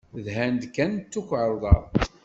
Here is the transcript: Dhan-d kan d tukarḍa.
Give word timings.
Dhan-d 0.25 0.63
kan 0.75 0.91
d 0.97 1.05
tukarḍa. 1.11 1.75